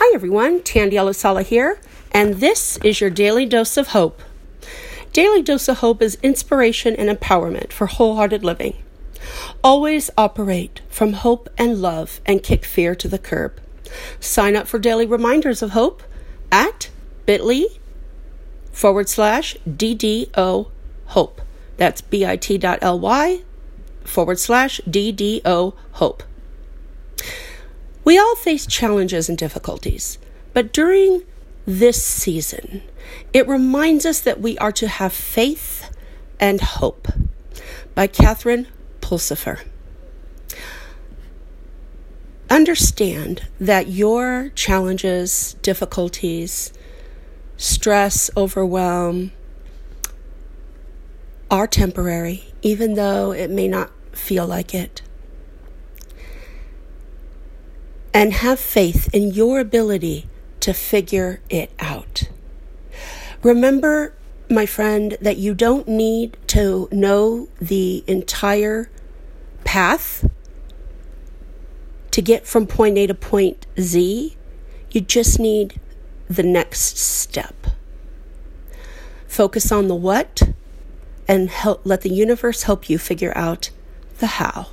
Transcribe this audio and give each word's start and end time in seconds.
Hi 0.00 0.12
everyone, 0.14 0.62
Tandy 0.62 0.94
Elisala 0.96 1.42
here, 1.42 1.80
and 2.12 2.34
this 2.34 2.76
is 2.84 3.00
your 3.00 3.10
Daily 3.10 3.44
Dose 3.44 3.76
of 3.76 3.88
Hope. 3.88 4.22
Daily 5.12 5.42
Dose 5.42 5.66
of 5.66 5.78
Hope 5.78 6.00
is 6.00 6.16
inspiration 6.22 6.94
and 6.94 7.10
empowerment 7.10 7.72
for 7.72 7.86
wholehearted 7.86 8.44
living. 8.44 8.76
Always 9.64 10.08
operate 10.16 10.82
from 10.88 11.14
hope 11.14 11.48
and 11.58 11.82
love 11.82 12.20
and 12.26 12.44
kick 12.44 12.64
fear 12.64 12.94
to 12.94 13.08
the 13.08 13.18
curb. 13.18 13.60
Sign 14.20 14.54
up 14.54 14.68
for 14.68 14.78
daily 14.78 15.04
reminders 15.04 15.62
of 15.62 15.72
hope 15.72 16.04
at 16.52 16.90
bit.ly 17.26 17.66
forward 18.70 19.08
slash 19.08 19.56
DDO 19.68 20.70
Hope. 21.06 21.40
That's 21.76 22.02
bit.ly 22.02 23.42
forward 24.04 24.38
slash 24.38 24.80
DDO 24.88 25.74
Hope. 25.94 26.22
We 28.08 28.18
all 28.18 28.36
face 28.36 28.66
challenges 28.66 29.28
and 29.28 29.36
difficulties, 29.36 30.16
but 30.54 30.72
during 30.72 31.24
this 31.66 32.02
season, 32.02 32.80
it 33.34 33.46
reminds 33.46 34.06
us 34.06 34.20
that 34.20 34.40
we 34.40 34.56
are 34.56 34.72
to 34.72 34.88
have 34.88 35.12
faith 35.12 35.94
and 36.40 36.58
hope. 36.58 37.08
By 37.94 38.06
Catherine 38.06 38.66
Pulsifer. 39.02 39.60
Understand 42.48 43.46
that 43.60 43.88
your 43.88 44.52
challenges, 44.54 45.56
difficulties, 45.60 46.72
stress, 47.58 48.30
overwhelm 48.34 49.32
are 51.50 51.66
temporary, 51.66 52.54
even 52.62 52.94
though 52.94 53.32
it 53.32 53.50
may 53.50 53.68
not 53.68 53.90
feel 54.12 54.46
like 54.46 54.74
it 54.74 55.02
and 58.18 58.32
have 58.32 58.58
faith 58.58 59.08
in 59.14 59.30
your 59.30 59.60
ability 59.60 60.28
to 60.58 60.74
figure 60.74 61.40
it 61.48 61.70
out. 61.78 62.24
Remember, 63.44 64.12
my 64.50 64.66
friend, 64.66 65.16
that 65.20 65.36
you 65.36 65.54
don't 65.54 65.86
need 65.86 66.36
to 66.48 66.88
know 66.90 67.48
the 67.60 68.02
entire 68.08 68.90
path 69.62 70.28
to 72.10 72.20
get 72.20 72.44
from 72.44 72.66
point 72.66 72.98
A 72.98 73.06
to 73.06 73.14
point 73.14 73.68
Z. 73.78 74.36
You 74.90 75.00
just 75.00 75.38
need 75.38 75.80
the 76.28 76.42
next 76.42 76.98
step. 76.98 77.68
Focus 79.28 79.70
on 79.70 79.86
the 79.86 79.94
what 79.94 80.42
and 81.28 81.50
help, 81.50 81.82
let 81.84 82.00
the 82.00 82.10
universe 82.10 82.64
help 82.64 82.90
you 82.90 82.98
figure 82.98 83.32
out 83.36 83.70
the 84.18 84.26
how. 84.26 84.70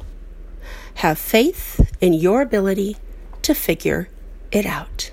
Have 0.95 1.19
faith 1.19 1.94
in 2.02 2.14
your 2.14 2.41
ability 2.41 2.97
to 3.45 3.53
figure 3.53 4.09
it 4.51 4.65
out. 4.65 5.11